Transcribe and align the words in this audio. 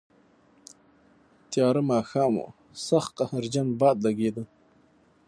تیاره 1.51 1.81
ماښام 1.91 2.33
و، 2.43 2.45
سخت 2.87 3.11
قهرجن 3.17 3.67
باد 3.79 3.97
لګېده. 4.05 4.43